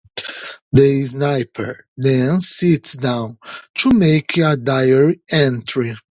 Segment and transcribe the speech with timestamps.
[0.73, 3.37] The sniper then sits down
[3.75, 5.95] to make a diary entry.